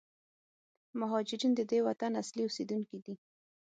[0.99, 3.15] مهارجرین د دې وطن اصلي اوسېدونکي دي.